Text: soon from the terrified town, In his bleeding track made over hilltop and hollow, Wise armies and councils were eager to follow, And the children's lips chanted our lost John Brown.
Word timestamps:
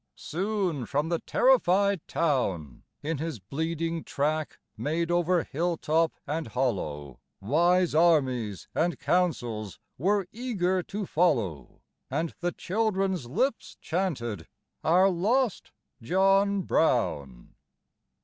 soon 0.15 0.83
from 0.83 1.09
the 1.09 1.19
terrified 1.19 2.01
town, 2.07 2.81
In 3.03 3.19
his 3.19 3.37
bleeding 3.39 4.03
track 4.03 4.57
made 4.75 5.11
over 5.11 5.43
hilltop 5.43 6.11
and 6.25 6.47
hollow, 6.47 7.19
Wise 7.39 7.93
armies 7.93 8.67
and 8.73 8.97
councils 8.97 9.77
were 9.99 10.25
eager 10.31 10.81
to 10.81 11.05
follow, 11.05 11.81
And 12.09 12.33
the 12.39 12.51
children's 12.51 13.27
lips 13.27 13.77
chanted 13.79 14.47
our 14.83 15.07
lost 15.07 15.71
John 16.01 16.63
Brown. 16.63 17.53